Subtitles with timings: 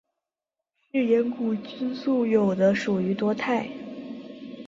[0.91, 3.69] 嗜盐古菌素有的属于多肽。